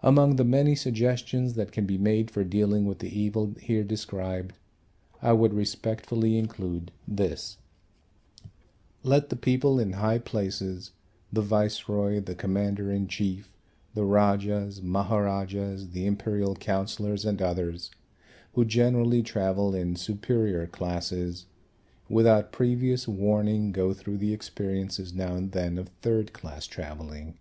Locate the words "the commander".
12.20-12.92